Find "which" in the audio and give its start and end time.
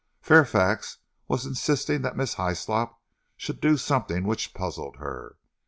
4.23-4.55